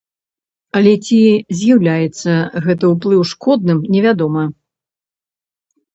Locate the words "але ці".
0.79-1.17